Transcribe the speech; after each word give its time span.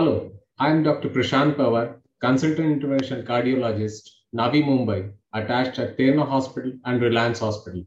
Hello, 0.00 0.32
I 0.58 0.70
am 0.70 0.82
Dr. 0.82 1.10
Prashant 1.10 1.56
Pawar, 1.56 2.00
consultant 2.22 2.72
intervention 2.72 3.22
cardiologist, 3.22 4.08
Navi 4.34 4.64
Mumbai, 4.64 5.12
attached 5.34 5.78
at 5.78 5.98
Terna 5.98 6.26
Hospital 6.26 6.72
and 6.86 7.02
Reliance 7.02 7.40
Hospital. 7.40 7.84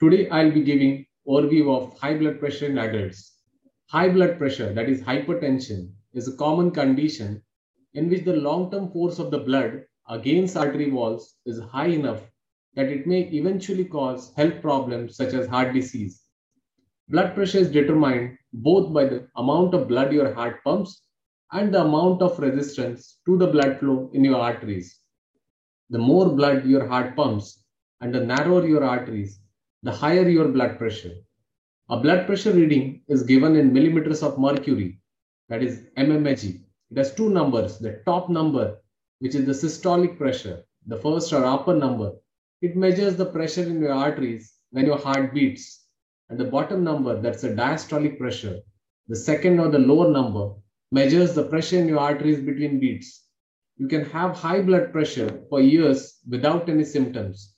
Today, 0.00 0.28
I'll 0.28 0.52
be 0.52 0.62
giving 0.62 1.04
overview 1.26 1.76
of 1.76 1.98
high 1.98 2.16
blood 2.16 2.38
pressure 2.38 2.66
in 2.66 2.78
adults. 2.78 3.40
High 3.90 4.10
blood 4.10 4.38
pressure, 4.38 4.72
that 4.74 4.88
is 4.88 5.02
hypertension, 5.02 5.90
is 6.12 6.28
a 6.28 6.36
common 6.36 6.70
condition 6.70 7.42
in 7.94 8.08
which 8.08 8.24
the 8.24 8.36
long-term 8.36 8.92
force 8.92 9.18
of 9.18 9.32
the 9.32 9.40
blood 9.40 9.82
against 10.08 10.56
artery 10.56 10.92
walls 10.92 11.34
is 11.46 11.58
high 11.58 11.88
enough 11.88 12.22
that 12.74 12.86
it 12.86 13.08
may 13.08 13.22
eventually 13.22 13.86
cause 13.86 14.32
health 14.36 14.62
problems 14.62 15.16
such 15.16 15.34
as 15.34 15.48
heart 15.48 15.74
disease. 15.74 16.22
Blood 17.08 17.34
pressure 17.34 17.58
is 17.58 17.72
determined 17.72 18.38
both 18.52 18.92
by 18.92 19.06
the 19.06 19.26
amount 19.36 19.74
of 19.74 19.88
blood 19.88 20.12
your 20.12 20.32
heart 20.32 20.62
pumps 20.62 21.00
and 21.54 21.72
the 21.72 21.80
amount 21.80 22.20
of 22.20 22.38
resistance 22.40 23.18
to 23.24 23.38
the 23.38 23.46
blood 23.46 23.78
flow 23.78 24.10
in 24.12 24.24
your 24.24 24.36
arteries. 24.36 24.98
The 25.88 25.98
more 25.98 26.28
blood 26.28 26.66
your 26.66 26.86
heart 26.86 27.14
pumps 27.14 27.64
and 28.00 28.12
the 28.12 28.26
narrower 28.26 28.66
your 28.66 28.82
arteries, 28.82 29.38
the 29.84 29.92
higher 29.92 30.28
your 30.28 30.48
blood 30.48 30.78
pressure. 30.78 31.14
A 31.90 31.96
blood 31.96 32.26
pressure 32.26 32.52
reading 32.52 33.02
is 33.06 33.22
given 33.22 33.54
in 33.54 33.72
millimeters 33.72 34.22
of 34.24 34.36
mercury, 34.36 35.00
that 35.48 35.62
is 35.62 35.82
mmHg. 35.96 36.60
It 36.90 36.98
has 36.98 37.14
two 37.14 37.30
numbers. 37.30 37.78
The 37.78 38.02
top 38.04 38.28
number, 38.28 38.78
which 39.20 39.36
is 39.36 39.46
the 39.46 39.52
systolic 39.52 40.18
pressure, 40.18 40.64
the 40.86 40.98
first 40.98 41.32
or 41.32 41.44
upper 41.44 41.74
number, 41.74 42.14
it 42.62 42.76
measures 42.76 43.14
the 43.14 43.26
pressure 43.26 43.62
in 43.62 43.80
your 43.80 43.92
arteries 43.92 44.54
when 44.70 44.86
your 44.86 44.98
heart 44.98 45.32
beats. 45.32 45.86
And 46.30 46.40
the 46.40 46.46
bottom 46.46 46.82
number, 46.82 47.20
that's 47.20 47.42
the 47.42 47.50
diastolic 47.50 48.18
pressure. 48.18 48.60
The 49.06 49.16
second 49.16 49.60
or 49.60 49.68
the 49.68 49.78
lower 49.78 50.10
number 50.10 50.54
measures 50.90 51.34
the 51.34 51.48
pressure 51.48 51.78
in 51.78 51.88
your 51.88 51.98
arteries 52.00 52.40
between 52.40 52.80
beats. 52.80 53.28
You 53.76 53.88
can 53.88 54.04
have 54.06 54.36
high 54.36 54.62
blood 54.62 54.92
pressure 54.92 55.44
for 55.48 55.60
years 55.60 56.20
without 56.28 56.68
any 56.68 56.84
symptoms. 56.84 57.56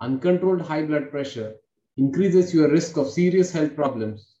Uncontrolled 0.00 0.62
high 0.62 0.84
blood 0.84 1.10
pressure 1.10 1.54
increases 1.96 2.54
your 2.54 2.70
risk 2.70 2.96
of 2.96 3.10
serious 3.10 3.52
health 3.52 3.74
problems, 3.76 4.36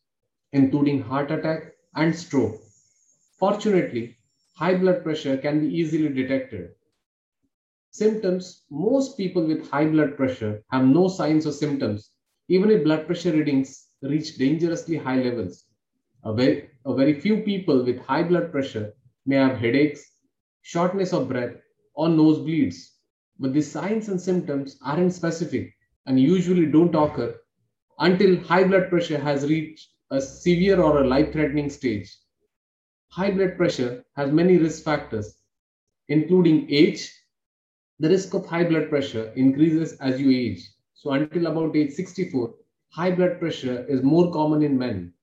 including 0.52 1.00
heart 1.02 1.30
attack 1.30 1.72
and 1.94 2.14
stroke. 2.14 2.60
Fortunately, 3.38 4.18
high 4.54 4.74
blood 4.76 5.02
pressure 5.02 5.36
can 5.36 5.60
be 5.60 5.74
easily 5.74 6.08
detected. 6.08 6.70
Symptoms 7.92 8.64
Most 8.70 9.16
people 9.16 9.46
with 9.46 9.68
high 9.70 9.86
blood 9.86 10.16
pressure 10.16 10.64
have 10.70 10.84
no 10.84 11.08
signs 11.08 11.46
or 11.46 11.52
symptoms, 11.52 12.10
even 12.48 12.70
if 12.70 12.82
blood 12.84 13.06
pressure 13.06 13.32
readings 13.32 13.88
reach 14.02 14.36
dangerously 14.36 14.96
high 14.96 15.22
levels. 15.22 15.66
A 16.24 16.32
very, 16.32 16.70
a 16.84 16.94
very 16.94 17.18
few 17.20 17.42
people 17.42 17.84
with 17.84 17.98
high 17.98 18.22
blood 18.22 18.52
pressure 18.52 18.94
may 19.26 19.36
have 19.36 19.58
headaches, 19.58 20.16
shortness 20.62 21.12
of 21.12 21.28
breath, 21.28 21.56
or 21.94 22.08
nosebleeds, 22.08 22.76
but 23.38 23.52
the 23.52 23.62
signs 23.62 24.08
and 24.08 24.20
symptoms 24.20 24.78
aren't 24.84 25.12
specific 25.12 25.74
and 26.06 26.20
usually 26.20 26.66
don't 26.66 26.94
occur 26.94 27.34
until 27.98 28.36
high 28.40 28.64
blood 28.64 28.88
pressure 28.88 29.18
has 29.18 29.48
reached 29.48 29.90
a 30.10 30.20
severe 30.20 30.80
or 30.80 31.02
a 31.02 31.06
life 31.08 31.32
threatening 31.32 31.70
stage. 31.70 32.16
High 33.08 33.30
blood 33.32 33.56
pressure 33.56 34.04
has 34.16 34.32
many 34.32 34.58
risk 34.58 34.84
factors, 34.84 35.38
including 36.08 36.70
age. 36.70 37.12
The 37.98 38.08
risk 38.08 38.34
of 38.34 38.46
high 38.46 38.64
blood 38.64 38.88
pressure 38.90 39.32
increases 39.36 39.94
as 40.00 40.20
you 40.20 40.30
age. 40.30 40.68
So, 40.94 41.10
until 41.12 41.46
about 41.46 41.76
age 41.76 41.92
64, 41.92 42.54
high 42.90 43.10
blood 43.10 43.38
pressure 43.38 43.84
is 43.88 44.02
more 44.02 44.32
common 44.32 44.62
in 44.62 44.78
men. 44.78 45.14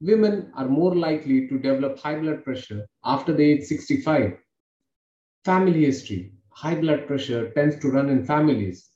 Women 0.00 0.52
are 0.54 0.68
more 0.68 0.94
likely 0.94 1.48
to 1.48 1.58
develop 1.58 1.98
high 1.98 2.18
blood 2.18 2.44
pressure 2.44 2.86
after 3.04 3.32
the 3.32 3.42
age 3.42 3.64
65. 3.64 4.38
Family 5.44 5.86
history 5.86 6.34
high 6.50 6.74
blood 6.74 7.06
pressure 7.06 7.50
tends 7.50 7.78
to 7.78 7.90
run 7.90 8.08
in 8.08 8.24
families. 8.24 8.90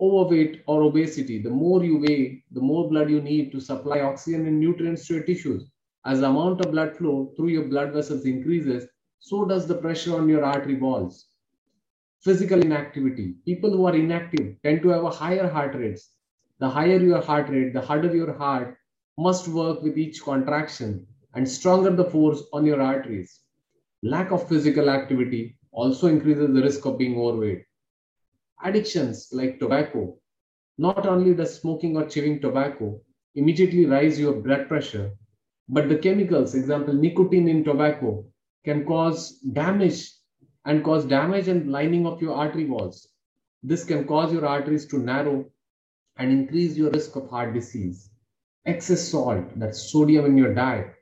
Overweight 0.00 0.62
or 0.66 0.82
obesity, 0.82 1.42
the 1.42 1.50
more 1.50 1.84
you 1.84 1.98
weigh, 1.98 2.44
the 2.50 2.60
more 2.60 2.88
blood 2.88 3.10
you 3.10 3.20
need 3.20 3.52
to 3.52 3.60
supply 3.60 4.00
oxygen 4.00 4.46
and 4.46 4.58
nutrients 4.58 5.06
to 5.06 5.14
your 5.14 5.22
tissues. 5.22 5.70
As 6.04 6.20
the 6.20 6.28
amount 6.28 6.60
of 6.60 6.72
blood 6.72 6.96
flow 6.96 7.32
through 7.36 7.48
your 7.48 7.64
blood 7.64 7.92
vessels 7.92 8.24
increases, 8.24 8.88
so 9.18 9.44
does 9.44 9.66
the 9.66 9.76
pressure 9.76 10.16
on 10.16 10.28
your 10.28 10.44
artery 10.44 10.76
walls. 10.76 11.26
Physical 12.20 12.60
inactivity. 12.60 13.36
People 13.44 13.70
who 13.70 13.84
are 13.86 13.94
inactive 13.94 14.56
tend 14.62 14.82
to 14.82 14.88
have 14.88 15.04
a 15.04 15.10
higher 15.10 15.48
heart 15.48 15.74
rates. 15.74 16.10
The 16.58 16.68
higher 16.68 16.98
your 16.98 17.20
heart 17.20 17.48
rate, 17.50 17.72
the 17.72 17.80
harder 17.80 18.14
your 18.14 18.32
heart 18.32 18.76
must 19.18 19.48
work 19.48 19.82
with 19.82 19.98
each 19.98 20.22
contraction 20.22 21.06
and 21.34 21.48
stronger 21.48 21.90
the 21.90 22.04
force 22.04 22.44
on 22.52 22.64
your 22.64 22.80
arteries. 22.80 23.40
Lack 24.02 24.30
of 24.30 24.48
physical 24.48 24.90
activity 24.90 25.56
also 25.72 26.08
increases 26.08 26.54
the 26.54 26.62
risk 26.62 26.84
of 26.86 26.98
being 26.98 27.18
overweight. 27.18 27.64
Addictions 28.64 29.28
like 29.32 29.58
tobacco, 29.58 30.16
not 30.78 31.06
only 31.06 31.34
does 31.34 31.60
smoking 31.60 31.96
or 31.96 32.06
chewing 32.06 32.40
tobacco 32.40 33.00
immediately 33.34 33.86
raise 33.86 34.18
your 34.18 34.34
blood 34.34 34.68
pressure, 34.68 35.12
but 35.68 35.88
the 35.88 35.96
chemicals, 35.96 36.54
example, 36.54 36.94
nicotine 36.94 37.48
in 37.48 37.64
tobacco, 37.64 38.24
can 38.64 38.84
cause 38.84 39.38
damage 39.52 40.10
and 40.64 40.84
cause 40.84 41.04
damage 41.04 41.48
and 41.48 41.70
lining 41.70 42.06
of 42.06 42.20
your 42.22 42.34
artery 42.34 42.66
walls. 42.66 43.08
This 43.62 43.84
can 43.84 44.06
cause 44.06 44.32
your 44.32 44.46
arteries 44.46 44.86
to 44.86 44.98
narrow 44.98 45.50
and 46.16 46.30
increase 46.30 46.76
your 46.76 46.90
risk 46.90 47.16
of 47.16 47.28
heart 47.30 47.54
disease. 47.54 48.11
Excess 48.64 49.08
salt, 49.08 49.44
that's 49.56 49.90
sodium 49.90 50.24
in 50.24 50.36
your 50.36 50.54
diet. 50.54 50.94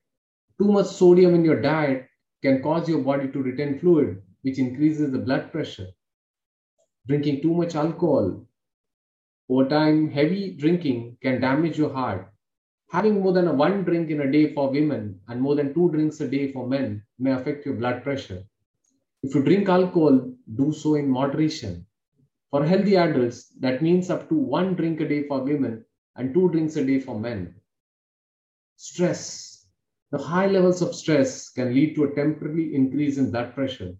Too 0.59 0.73
much 0.73 0.87
sodium 0.87 1.35
in 1.35 1.45
your 1.45 1.61
diet 1.61 2.09
can 2.43 2.63
cause 2.63 2.89
your 2.89 3.03
body 3.03 3.31
to 3.33 3.43
retain 3.43 3.79
fluid, 3.79 4.23
which 4.41 4.59
increases 4.59 5.11
the 5.13 5.19
blood 5.19 5.53
pressure. 5.53 5.89
Drinking 7.07 7.43
too 7.43 7.53
much 7.53 7.75
alcohol. 7.75 8.47
Over 9.51 9.69
time, 9.69 10.11
heavy 10.11 10.57
drinking 10.57 11.19
can 11.23 11.43
damage 11.43 11.77
your 11.77 11.93
heart. 11.93 12.33
Having 12.93 13.21
more 13.21 13.35
than 13.35 13.59
one 13.59 13.85
drink 13.85 14.09
in 14.11 14.23
a 14.23 14.33
day 14.33 14.55
for 14.55 14.71
women 14.71 15.21
and 15.29 15.41
more 15.41 15.55
than 15.55 15.75
two 15.75 15.91
drinks 15.91 16.21
a 16.23 16.29
day 16.29 16.53
for 16.53 16.67
men 16.67 17.03
may 17.19 17.33
affect 17.33 17.67
your 17.67 17.75
blood 17.75 18.03
pressure. 18.03 18.43
If 19.23 19.35
you 19.35 19.43
drink 19.43 19.69
alcohol, 19.69 20.33
do 20.55 20.73
so 20.73 20.95
in 20.95 21.11
moderation. 21.11 21.85
For 22.51 22.65
healthy 22.65 22.97
adults, 22.97 23.49
that 23.61 23.83
means 23.83 24.09
up 24.09 24.31
to 24.31 24.35
one 24.35 24.77
drink 24.77 25.01
a 25.01 25.09
day 25.09 25.29
for 25.29 25.45
women 25.45 25.85
and 26.21 26.35
two 26.35 26.51
drinks 26.51 26.77
a 26.77 26.85
day 26.85 27.01
for 27.01 27.19
men. 27.19 27.55
Stress. 28.77 29.67
The 30.11 30.19
high 30.19 30.49
levels 30.49 30.83
of 30.83 30.95
stress 30.95 31.49
can 31.51 31.75
lead 31.75 31.95
to 31.95 32.05
a 32.05 32.15
temporary 32.15 32.75
increase 32.75 33.17
in 33.17 33.31
blood 33.31 33.55
pressure. 33.55 33.95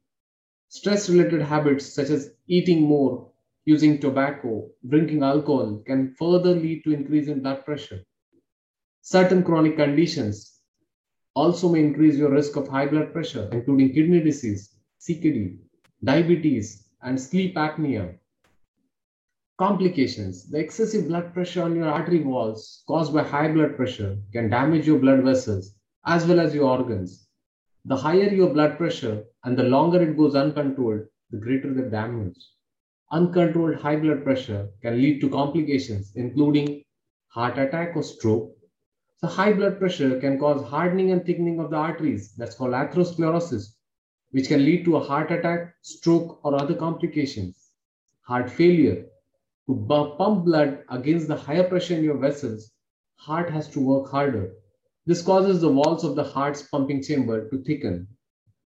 Stress 0.69 1.09
related 1.09 1.41
habits 1.41 1.87
such 1.95 2.11
as 2.11 2.35
eating 2.47 2.83
more, 2.83 3.33
using 3.65 3.99
tobacco, 3.99 4.69
drinking 4.87 5.23
alcohol 5.23 5.83
can 5.87 6.15
further 6.19 6.55
lead 6.55 6.85
to 6.85 6.93
increase 6.93 7.29
in 7.29 7.41
blood 7.41 7.65
pressure. 7.65 8.01
Certain 9.01 9.43
chronic 9.43 9.77
conditions 9.77 10.61
also 11.35 11.71
may 11.71 11.81
increase 11.81 12.17
your 12.17 12.31
risk 12.31 12.57
of 12.57 12.69
high 12.69 12.87
blood 12.87 13.13
pressure, 13.15 13.49
including 13.53 13.95
kidney 13.95 14.21
disease, 14.21 14.77
CKD, 15.01 15.59
diabetes, 16.05 16.89
and 17.03 17.19
sleep 17.21 17.55
apnea. 17.55 18.19
Complications. 19.61 20.49
The 20.49 20.59
excessive 20.59 21.09
blood 21.09 21.35
pressure 21.35 21.63
on 21.63 21.77
your 21.77 21.85
artery 21.85 22.21
walls 22.21 22.83
caused 22.89 23.13
by 23.13 23.23
high 23.23 23.53
blood 23.53 23.77
pressure 23.77 24.17
can 24.33 24.49
damage 24.49 24.87
your 24.87 24.99
blood 24.99 25.23
vessels 25.23 25.75
as 26.07 26.25
well 26.25 26.41
as 26.41 26.55
your 26.55 26.65
organs. 26.65 27.29
The 27.85 27.95
higher 27.95 28.33
your 28.33 28.55
blood 28.55 28.79
pressure 28.79 29.23
and 29.45 29.59
the 29.59 29.65
longer 29.65 30.01
it 30.01 30.17
goes 30.17 30.35
uncontrolled, 30.35 31.03
the 31.31 31.37
greater 31.37 31.75
the 31.75 31.83
damage. 31.83 32.39
Uncontrolled 33.13 33.75
high 33.75 33.97
blood 33.97 34.25
pressure 34.25 34.71
can 34.81 34.97
lead 34.97 35.21
to 35.21 35.29
complications, 35.29 36.11
including 36.15 36.83
heart 37.29 37.59
attack 37.59 37.95
or 37.97 38.03
stroke. 38.03 38.57
So, 39.19 39.27
high 39.27 39.53
blood 39.53 39.79
pressure 39.79 40.19
can 40.21 40.39
cause 40.39 40.67
hardening 40.67 41.11
and 41.11 41.23
thickening 41.23 41.61
of 41.61 41.69
the 41.69 41.77
arteries, 41.77 42.33
that's 42.35 42.55
called 42.55 42.73
atherosclerosis, 42.73 43.75
which 44.31 44.49
can 44.49 44.65
lead 44.65 44.87
to 44.87 44.97
a 44.97 45.05
heart 45.05 45.31
attack, 45.31 45.75
stroke, 45.83 46.41
or 46.47 46.59
other 46.59 46.75
complications. 46.75 47.73
Heart 48.23 48.49
failure, 48.49 49.05
to 49.71 50.15
pump 50.19 50.45
blood 50.45 50.85
against 50.89 51.29
the 51.29 51.37
higher 51.37 51.63
pressure 51.63 51.95
in 51.95 52.03
your 52.03 52.19
vessels, 52.19 52.73
heart 53.17 53.51
has 53.51 53.69
to 53.69 53.81
work 53.81 54.11
harder. 54.11 54.53
This 55.07 55.23
causes 55.23 55.61
the 55.61 55.69
walls 55.69 56.03
of 56.03 56.17
the 56.17 56.25
heart's 56.25 56.63
pumping 56.63 57.03
chamber 57.03 57.49
to 57.51 57.63
thicken. 57.63 58.09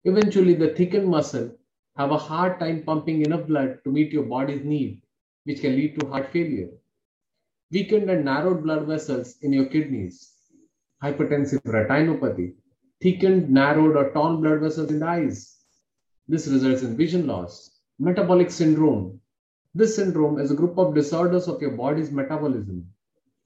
Eventually, 0.03 0.55
the 0.55 0.69
thickened 0.69 1.07
muscle 1.07 1.55
have 1.95 2.11
a 2.11 2.17
hard 2.17 2.59
time 2.59 2.83
pumping 2.83 3.25
enough 3.25 3.47
blood 3.47 3.79
to 3.83 3.91
meet 3.91 4.11
your 4.11 4.23
body's 4.23 4.65
need, 4.65 5.01
which 5.45 5.61
can 5.61 5.75
lead 5.75 5.99
to 5.99 6.07
heart 6.07 6.31
failure. 6.31 6.69
Weakened 7.71 8.09
and 8.09 8.25
narrowed 8.25 8.63
blood 8.63 8.85
vessels 8.85 9.37
in 9.41 9.53
your 9.53 9.65
kidneys, 9.65 10.33
hypertensive 11.03 11.61
retinopathy, 11.63 12.55
thickened, 13.01 13.49
narrowed, 13.49 13.95
or 13.95 14.11
torn 14.11 14.41
blood 14.41 14.59
vessels 14.59 14.91
in 14.91 14.99
the 14.99 15.05
eyes. 15.05 15.59
This 16.27 16.47
results 16.47 16.81
in 16.81 16.97
vision 16.97 17.27
loss. 17.27 17.79
Metabolic 17.99 18.49
syndrome, 18.49 19.19
this 19.75 19.95
syndrome 19.95 20.39
is 20.39 20.51
a 20.51 20.55
group 20.55 20.77
of 20.77 20.95
disorders 20.95 21.47
of 21.47 21.61
your 21.61 21.71
body's 21.71 22.11
metabolism, 22.11 22.87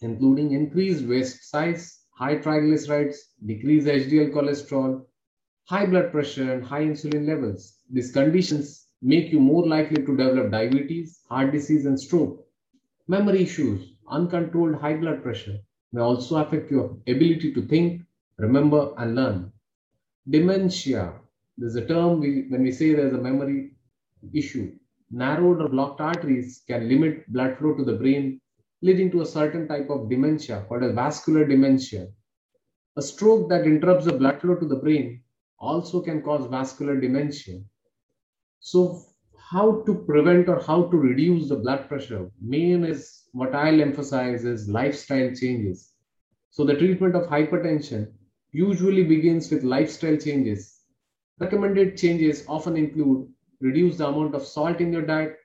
including 0.02 0.54
increased 0.54 1.06
waist 1.06 1.50
size, 1.50 2.00
high 2.12 2.38
triglycerides, 2.38 3.16
decreased 3.46 3.88
HDL 3.88 4.32
cholesterol, 4.32 5.06
high 5.66 5.86
blood 5.86 6.12
pressure 6.12 6.54
and 6.54 6.64
high 6.64 6.84
insulin 6.84 7.28
levels. 7.28 7.80
These 7.92 8.12
conditions 8.12 8.88
make 9.02 9.32
you 9.32 9.40
more 9.40 9.68
likely 9.68 9.98
to 10.06 10.18
develop 10.18 10.52
diabetes, 10.52 11.20
heart 11.30 11.52
disease, 11.52 11.86
and 11.86 12.00
stroke. 12.00 12.46
Memory 13.08 13.44
issues, 13.44 13.94
uncontrolled 14.08 14.76
high 14.76 14.96
blood 14.96 15.24
pressure 15.24 15.58
may 15.92 16.02
also 16.02 16.38
affect 16.38 16.72
your 16.72 16.98
ability 17.08 17.54
to 17.54 17.62
think, 17.68 18.02
remember, 18.38 18.94
and 18.98 19.16
learn. 19.16 19.52
Dementia, 20.30 21.14
there's 21.58 21.76
a 21.76 21.86
term 21.86 22.22
we, 22.22 22.46
when 22.48 22.64
we 22.64 22.72
say 22.72 22.94
there's 22.94 23.14
a 23.14 23.18
memory 23.18 23.74
issue. 24.34 24.72
Narrowed 25.16 25.62
or 25.62 25.70
blocked 25.70 26.02
arteries 26.02 26.64
can 26.68 26.90
limit 26.90 27.32
blood 27.32 27.60
flow 27.60 27.76
to 27.76 27.84
the 27.84 27.94
brain, 27.94 28.42
leading 28.82 29.12
to 29.12 29.22
a 29.22 29.26
certain 29.28 29.68
type 29.68 29.92
of 29.92 30.10
dementia 30.10 30.66
called 30.68 30.82
a 30.82 30.92
vascular 30.92 31.46
dementia. 31.46 32.08
A 32.98 33.02
stroke 33.04 33.48
that 33.50 33.68
interrupts 33.68 34.06
the 34.06 34.14
blood 34.14 34.42
flow 34.42 34.56
to 34.56 34.66
the 34.66 34.78
brain 34.78 35.22
also 35.60 36.02
can 36.02 36.24
cause 36.24 36.50
vascular 36.50 37.00
dementia. 37.00 37.62
So, 38.60 39.04
how 39.38 39.84
to 39.84 39.94
prevent 39.94 40.50
or 40.50 40.60
how 40.60 40.90
to 40.90 40.98
reduce 40.98 41.48
the 41.48 41.58
blood 41.58 41.88
pressure? 41.88 42.32
Main 42.42 42.84
is 42.84 43.26
what 43.34 43.54
I'll 43.54 43.82
emphasize 43.82 44.46
is 44.46 44.68
lifestyle 44.68 45.30
changes. 45.36 45.92
So, 46.50 46.66
the 46.66 46.76
treatment 46.76 47.16
of 47.16 47.28
hypertension 47.28 48.12
usually 48.52 49.04
begins 49.04 49.52
with 49.52 49.64
lifestyle 49.64 50.18
changes. 50.18 50.82
Recommended 51.40 51.98
changes 51.98 52.46
often 52.48 52.76
include 52.76 53.28
reduce 53.64 53.98
the 53.98 54.08
amount 54.08 54.36
of 54.36 54.46
salt 54.46 54.82
in 54.82 54.94
your 54.94 55.06
diet, 55.08 55.38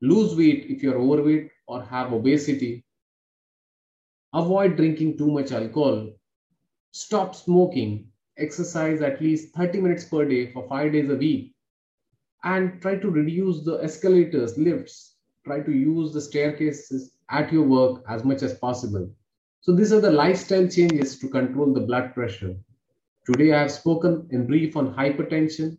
lose 0.00 0.36
weight 0.36 0.66
if 0.70 0.82
you're 0.82 0.98
overweight 0.98 1.50
or 1.66 1.82
have 1.82 2.12
obesity, 2.12 2.84
avoid 4.34 4.76
drinking 4.76 5.18
too 5.18 5.30
much 5.30 5.52
alcohol, 5.52 6.10
stop 6.92 7.34
smoking, 7.34 8.08
exercise 8.38 9.02
at 9.02 9.20
least 9.20 9.54
30 9.54 9.80
minutes 9.80 10.04
per 10.04 10.24
day 10.24 10.52
for 10.52 10.68
five 10.68 10.92
days 10.92 11.10
a 11.10 11.16
week, 11.16 11.54
and 12.44 12.80
try 12.82 12.96
to 12.96 13.10
reduce 13.10 13.64
the 13.64 13.78
escalators, 13.82 14.58
lifts, 14.58 15.16
try 15.44 15.60
to 15.60 15.72
use 15.72 16.12
the 16.12 16.20
staircases 16.20 17.16
at 17.30 17.52
your 17.52 17.64
work 17.64 18.04
as 18.08 18.24
much 18.24 18.42
as 18.42 18.58
possible. 18.58 19.10
So, 19.62 19.74
these 19.74 19.92
are 19.92 20.00
the 20.00 20.10
lifestyle 20.12 20.68
changes 20.68 21.18
to 21.20 21.28
control 21.28 21.72
the 21.72 21.80
blood 21.80 22.14
pressure. 22.14 22.54
Today, 23.26 23.52
I 23.52 23.60
have 23.62 23.72
spoken 23.72 24.28
in 24.30 24.46
brief 24.46 24.76
on 24.76 24.94
hypertension. 24.94 25.78